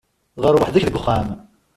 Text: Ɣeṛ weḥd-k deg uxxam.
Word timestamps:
Ɣeṛ 0.43 0.55
weḥd-k 0.59 0.73
deg 0.87 0.97
uxxam. 0.97 1.27